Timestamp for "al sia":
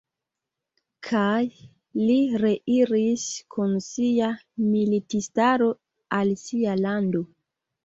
6.21-6.77